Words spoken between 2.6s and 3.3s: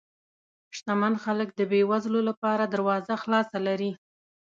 دروازه